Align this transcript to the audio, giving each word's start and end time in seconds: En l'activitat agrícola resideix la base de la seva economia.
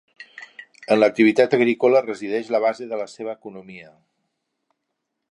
En 0.93 0.99
l'activitat 1.01 1.51
agrícola 1.57 2.01
resideix 2.05 2.49
la 2.55 2.61
base 2.63 2.87
de 2.93 2.99
la 3.01 3.05
seva 3.13 3.35
economia. 3.39 3.91